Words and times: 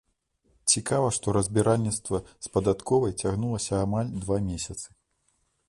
Цікава, 0.75 1.09
што 1.17 1.27
разбіральніцтва 1.37 2.21
з 2.47 2.51
падатковай 2.57 3.13
цягнулася 3.21 3.73
амаль 3.85 4.13
два 4.25 4.37
месяцы. 4.51 4.87